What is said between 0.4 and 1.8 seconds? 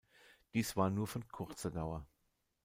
Dies war nur von kurzer